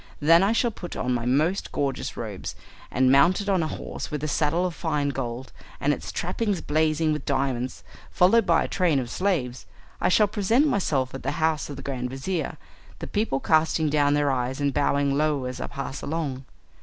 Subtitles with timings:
[0.19, 2.55] Then I shall put on my most gorgeous robes,
[2.89, 7.13] and mounted on a horse with a saddle of fine gold, and its trappings blazing
[7.13, 9.67] with diamonds, followed by a train of slaves,
[10.01, 12.57] I shall present myself at the house of the grand vizir,
[12.97, 16.45] the people casting down their eyes and bowing low as I pass along.